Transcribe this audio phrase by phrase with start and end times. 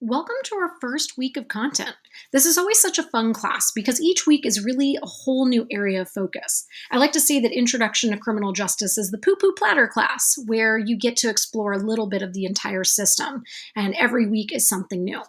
[0.00, 1.96] Welcome to our first week of content.
[2.32, 5.66] This is always such a fun class because each week is really a whole new
[5.72, 6.68] area of focus.
[6.92, 10.38] I like to say that Introduction to Criminal Justice is the poo poo platter class,
[10.46, 13.42] where you get to explore a little bit of the entire system,
[13.74, 15.20] and every week is something new.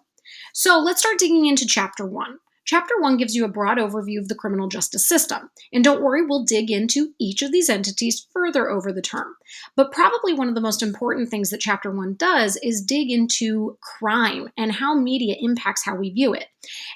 [0.53, 2.37] So let's start digging into chapter one.
[2.69, 5.49] Chapter 1 gives you a broad overview of the criminal justice system.
[5.73, 9.33] And don't worry, we'll dig into each of these entities further over the term.
[9.75, 13.75] But probably one of the most important things that Chapter 1 does is dig into
[13.81, 16.45] crime and how media impacts how we view it.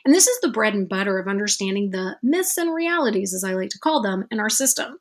[0.05, 3.55] And this is the bread and butter of understanding the myths and realities, as I
[3.55, 4.99] like to call them, in our system.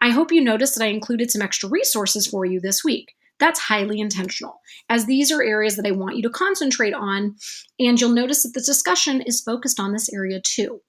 [0.00, 3.14] I hope you noticed that I included some extra resources for you this week.
[3.40, 7.36] That's highly intentional, as these are areas that I want you to concentrate on,
[7.78, 10.80] and you'll notice that the discussion is focused on this area too.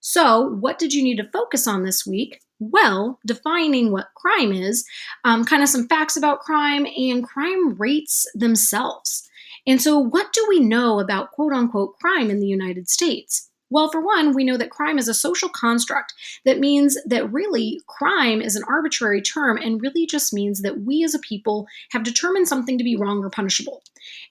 [0.00, 2.40] So, what did you need to focus on this week?
[2.60, 4.84] Well, defining what crime is,
[5.24, 9.28] um, kind of some facts about crime, and crime rates themselves.
[9.66, 13.50] And so, what do we know about quote unquote crime in the United States?
[13.74, 17.80] Well, for one, we know that crime is a social construct that means that really
[17.88, 22.04] crime is an arbitrary term and really just means that we as a people have
[22.04, 23.82] determined something to be wrong or punishable.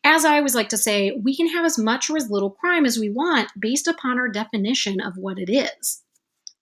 [0.02, 2.86] As I always like to say, we can have as much or as little crime
[2.86, 6.03] as we want based upon our definition of what it is.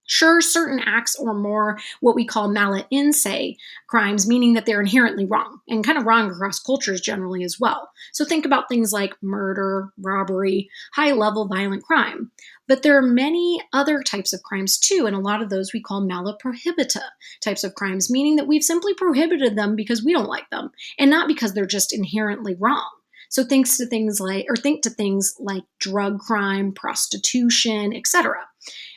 [0.05, 3.55] Sure, certain acts or more what we call mala in se
[3.87, 7.89] crimes, meaning that they're inherently wrong and kind of wrong across cultures generally as well.
[8.11, 12.31] So think about things like murder, robbery, high level violent crime.
[12.67, 15.81] But there are many other types of crimes too, and a lot of those we
[15.81, 17.03] call mala prohibita
[17.41, 21.09] types of crimes, meaning that we've simply prohibited them because we don't like them and
[21.09, 22.89] not because they're just inherently wrong.
[23.31, 28.35] So thinks to things like, or think to things like drug crime, prostitution, etc.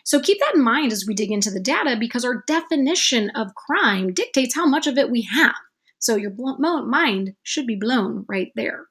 [0.04, 3.54] So keep that in mind as we dig into the data because our definition of
[3.54, 5.54] crime dictates how much of it we have.
[6.00, 8.86] So your mind should be blown right there.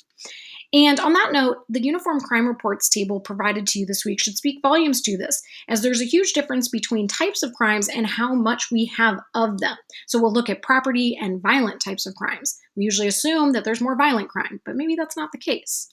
[0.73, 4.35] And on that note, the Uniform Crime Reports table provided to you this week should
[4.35, 8.33] speak volumes to this, as there's a huge difference between types of crimes and how
[8.33, 9.77] much we have of them.
[10.07, 12.57] So we'll look at property and violent types of crimes.
[12.75, 15.89] We usually assume that there's more violent crime, but maybe that's not the case.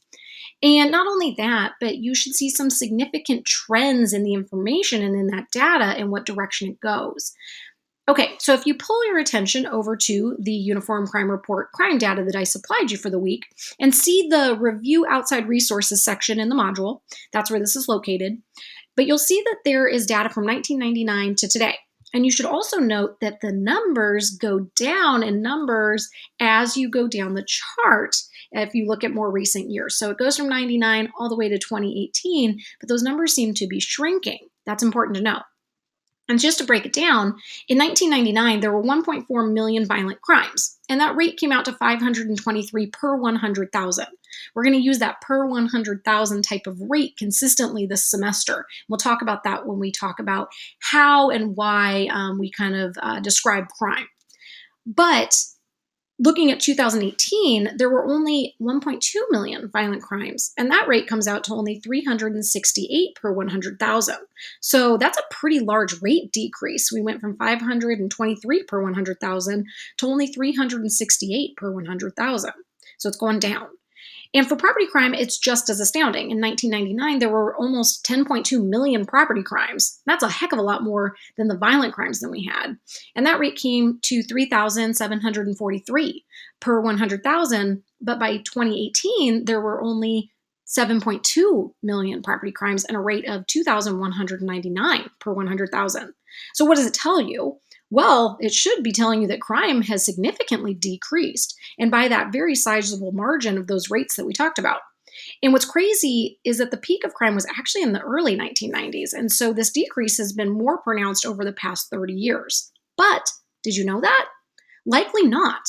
[0.63, 5.15] And not only that, but you should see some significant trends in the information and
[5.15, 7.33] in that data and what direction it goes.
[8.11, 12.25] Okay, so if you pull your attention over to the Uniform Crime Report crime data
[12.25, 13.47] that I supplied you for the week
[13.79, 18.43] and see the Review Outside Resources section in the module, that's where this is located,
[18.97, 21.77] but you'll see that there is data from 1999 to today.
[22.13, 26.11] And you should also note that the numbers go down in numbers
[26.41, 28.17] as you go down the chart
[28.51, 29.97] if you look at more recent years.
[29.97, 33.69] So it goes from 99 all the way to 2018, but those numbers seem to
[33.69, 34.49] be shrinking.
[34.67, 35.43] That's important to know.
[36.31, 37.35] And just to break it down,
[37.67, 42.87] in 1999, there were 1.4 million violent crimes, and that rate came out to 523
[42.87, 44.07] per 100,000.
[44.55, 48.65] We're going to use that per 100,000 type of rate consistently this semester.
[48.89, 52.97] We'll talk about that when we talk about how and why um, we kind of
[53.03, 54.07] uh, describe crime.
[54.87, 55.37] But
[56.21, 59.01] looking at 2018, there were only 1.2
[59.31, 64.17] million violent crimes, and that rate comes out to only 368 per 100,000.
[64.61, 66.93] So that's a pretty large rate decrease.
[66.93, 69.67] We went from 523 per 100,000
[69.97, 72.53] to only 368 per 100,000.
[72.99, 73.69] So it's going down.
[74.33, 76.31] And for property crime, it's just as astounding.
[76.31, 80.01] In 1999, there were almost 10.2 million property crimes.
[80.07, 82.79] That's a heck of a lot more than the violent crimes that we had.
[83.17, 86.25] And that rate came to 3,743
[86.61, 87.83] per 100,000.
[88.01, 90.31] But by 2018, there were only
[90.67, 96.15] 7.2 million property crimes and a rate of 2,199 per 100,000.
[96.55, 97.59] So, what does it tell you?
[97.91, 102.55] Well, it should be telling you that crime has significantly decreased, and by that very
[102.55, 104.81] sizable margin of those rates that we talked about.
[105.43, 109.13] And what's crazy is that the peak of crime was actually in the early 1990s,
[109.13, 112.71] and so this decrease has been more pronounced over the past 30 years.
[112.97, 113.29] But
[113.65, 114.27] did you know that?
[114.87, 115.63] Likely not.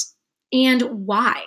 [0.53, 1.43] And why?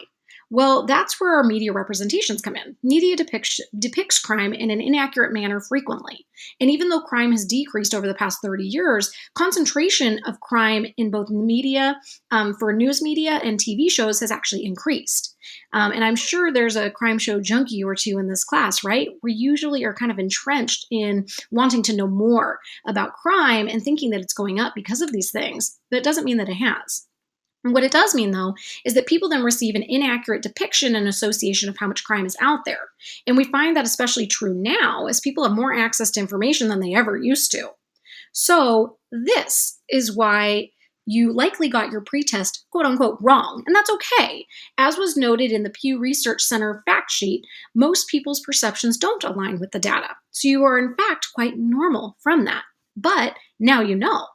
[0.51, 2.77] Well, that's where our media representations come in.
[2.83, 6.27] Media depicts, depicts crime in an inaccurate manner frequently.
[6.61, 11.11] And even though crime has decreased over the past 30 years, concentration of crime in
[11.11, 12.01] both media,
[12.31, 15.35] um, for news media and TV shows, has actually increased.
[15.73, 19.09] Um, and I'm sure there's a crime show junkie or two in this class, right?
[19.23, 24.11] We usually are kind of entrenched in wanting to know more about crime and thinking
[24.11, 27.07] that it's going up because of these things, but it doesn't mean that it has.
[27.65, 31.09] And what it does mean, though, is that people then receive an inaccurate depiction and
[31.09, 32.91] association of how much crime is out there.
[33.27, 36.81] And we find that especially true now as people have more access to information than
[36.81, 37.71] they ever used to.
[38.33, 40.71] So, this is why
[41.07, 44.47] you likely got your pretest quote unquote wrong, and that's okay.
[44.79, 47.45] As was noted in the Pew Research Center fact sheet,
[47.75, 52.17] most people's perceptions don't align with the data, so you are in fact quite normal
[52.21, 52.65] from that.
[52.97, 54.27] But now you know.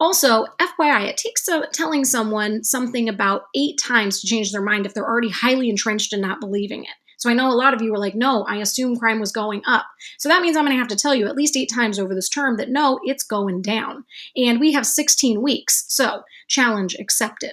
[0.00, 4.86] Also, FYI, it takes uh, telling someone something about eight times to change their mind
[4.86, 6.90] if they're already highly entrenched in not believing it.
[7.18, 9.62] So I know a lot of you were like, no, I assume crime was going
[9.66, 9.86] up.
[10.18, 12.14] So that means I'm going to have to tell you at least eight times over
[12.14, 14.04] this term that no, it's going down.
[14.36, 15.86] And we have 16 weeks.
[15.88, 17.52] So challenge accepted.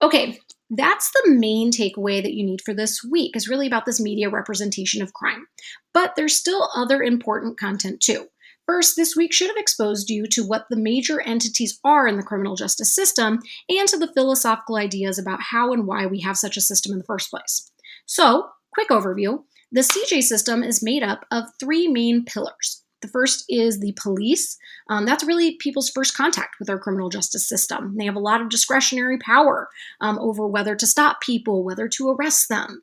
[0.00, 0.38] Okay,
[0.70, 4.30] that's the main takeaway that you need for this week is really about this media
[4.30, 5.46] representation of crime.
[5.92, 8.28] But there's still other important content too.
[8.66, 12.22] First, this week should have exposed you to what the major entities are in the
[12.22, 16.56] criminal justice system and to the philosophical ideas about how and why we have such
[16.56, 17.70] a system in the first place.
[18.06, 22.84] So, quick overview the CJ system is made up of three main pillars.
[23.02, 24.56] The first is the police.
[24.88, 27.96] Um, that's really people's first contact with our criminal justice system.
[27.98, 29.68] They have a lot of discretionary power
[30.00, 32.82] um, over whether to stop people, whether to arrest them.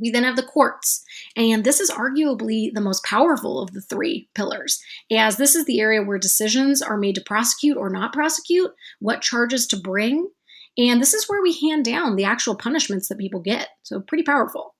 [0.00, 1.04] We then have the courts,
[1.36, 4.82] and this is arguably the most powerful of the three pillars,
[5.12, 8.70] as this is the area where decisions are made to prosecute or not prosecute,
[9.00, 10.30] what charges to bring,
[10.78, 13.68] and this is where we hand down the actual punishments that people get.
[13.82, 14.74] So, pretty powerful.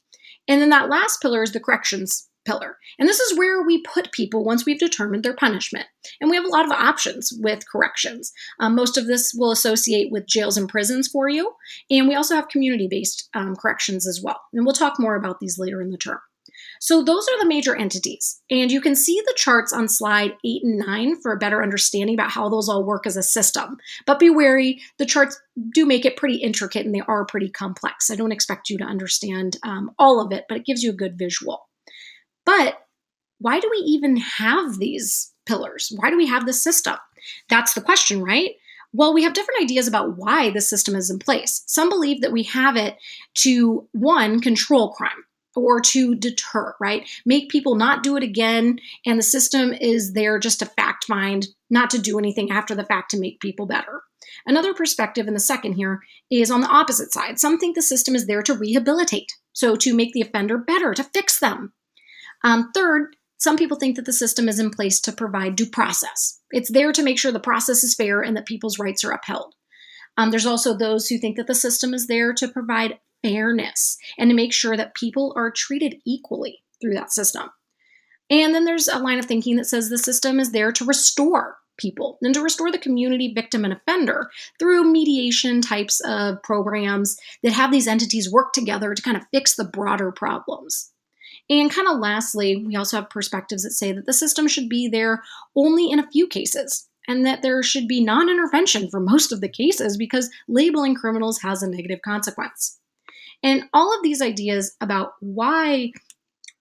[0.49, 2.77] And then that last pillar is the corrections pillar.
[2.99, 5.87] And this is where we put people once we've determined their punishment.
[6.21, 8.33] And we have a lot of options with corrections.
[8.59, 11.53] Um, most of this will associate with jails and prisons for you.
[11.91, 14.41] And we also have community based um, corrections as well.
[14.53, 16.21] And we'll talk more about these later in the term.
[16.81, 18.41] So those are the major entities.
[18.51, 22.15] And you can see the charts on slide eight and nine for a better understanding
[22.15, 23.77] about how those all work as a system.
[24.07, 25.39] But be wary, the charts
[25.75, 28.11] do make it pretty intricate and they are pretty complex.
[28.11, 30.95] I don't expect you to understand um, all of it, but it gives you a
[30.95, 31.69] good visual.
[32.51, 32.85] But
[33.39, 35.93] why do we even have these pillars?
[35.95, 36.97] Why do we have this system?
[37.49, 38.57] That's the question, right?
[38.93, 41.63] Well, we have different ideas about why the system is in place.
[41.67, 42.97] Some believe that we have it
[43.35, 45.25] to, one, control crime
[45.55, 47.09] or to deter, right?
[47.25, 48.81] Make people not do it again.
[49.07, 52.85] And the system is there just to fact find, not to do anything after the
[52.85, 54.03] fact to make people better.
[54.45, 56.01] Another perspective in the second here
[56.33, 57.39] is on the opposite side.
[57.39, 61.05] Some think the system is there to rehabilitate, so to make the offender better, to
[61.05, 61.75] fix them.
[62.45, 66.41] Um, third, some people think that the system is in place to provide due process.
[66.51, 69.55] It's there to make sure the process is fair and that people's rights are upheld.
[70.17, 74.29] Um, there's also those who think that the system is there to provide fairness and
[74.31, 77.49] to make sure that people are treated equally through that system.
[78.31, 81.57] And then there's a line of thinking that says the system is there to restore
[81.79, 87.53] people and to restore the community victim and offender through mediation types of programs that
[87.53, 90.93] have these entities work together to kind of fix the broader problems.
[91.51, 94.89] And kind of lastly, we also have perspectives that say that the system should be
[94.89, 95.23] there
[95.57, 99.41] only in a few cases and that there should be non intervention for most of
[99.41, 102.79] the cases because labeling criminals has a negative consequence.
[103.43, 105.91] And all of these ideas about why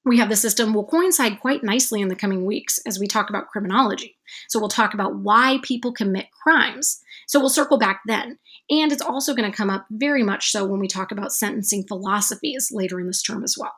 [0.06, 3.30] we have the system will coincide quite nicely in the coming weeks as we talk
[3.30, 4.18] about criminology.
[4.48, 7.00] So we'll talk about why people commit crimes.
[7.28, 8.40] So we'll circle back then.
[8.72, 11.86] And it's also going to come up very much so when we talk about sentencing
[11.88, 13.74] philosophies later in this term as well.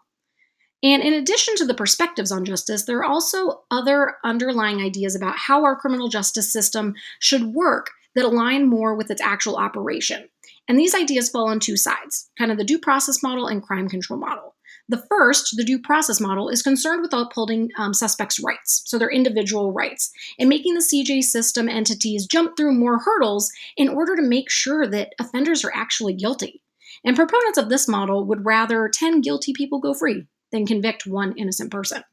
[0.84, 5.38] And in addition to the perspectives on justice, there are also other underlying ideas about
[5.38, 10.28] how our criminal justice system should work that align more with its actual operation.
[10.68, 13.90] And these ideas fall on two sides kind of the due process model and crime
[13.90, 14.56] control model.
[14.90, 19.10] The first, the due process model, is concerned with upholding um, suspects' rights, so their
[19.10, 24.22] individual rights, and making the CJ system entities jump through more hurdles in order to
[24.22, 26.62] make sure that offenders are actually guilty.
[27.06, 31.38] And proponents of this model would rather 10 guilty people go free than convict one
[31.38, 32.04] innocent person.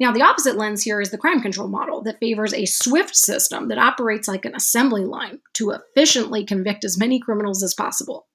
[0.00, 3.68] Now, the opposite lens here is the crime control model that favors a swift system
[3.68, 8.26] that operates like an assembly line to efficiently convict as many criminals as possible.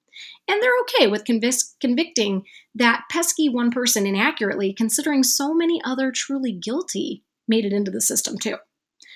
[0.47, 2.45] And they're okay with convic- convicting
[2.75, 8.01] that pesky one person inaccurately, considering so many other truly guilty made it into the
[8.01, 8.55] system too.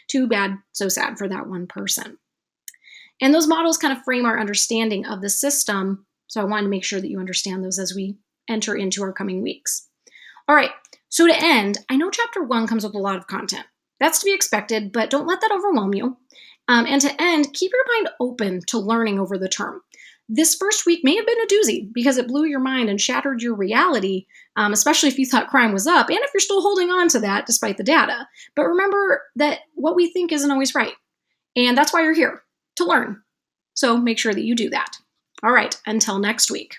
[0.09, 2.17] Too bad, so sad for that one person.
[3.21, 6.05] And those models kind of frame our understanding of the system.
[6.27, 8.17] So I wanted to make sure that you understand those as we
[8.49, 9.87] enter into our coming weeks.
[10.47, 10.71] All right,
[11.09, 13.65] so to end, I know chapter one comes with a lot of content.
[13.99, 16.17] That's to be expected, but don't let that overwhelm you.
[16.67, 19.81] Um, and to end, keep your mind open to learning over the term.
[20.29, 23.41] This first week may have been a doozy because it blew your mind and shattered
[23.41, 26.89] your reality, um, especially if you thought crime was up and if you're still holding
[26.89, 28.27] on to that despite the data.
[28.55, 30.93] But remember that what we think isn't always right.
[31.55, 32.41] And that's why you're here
[32.77, 33.21] to learn.
[33.73, 34.97] So make sure that you do that.
[35.43, 36.75] All right, until next week.